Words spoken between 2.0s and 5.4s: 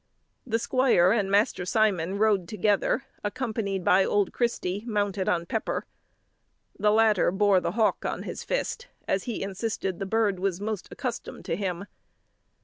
rode together, accompanied by old Christy mounted